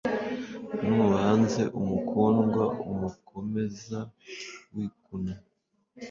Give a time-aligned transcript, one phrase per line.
[0.95, 3.99] Nabanze Umukundwa, Umukomeza
[4.73, 5.33] w'inkuna*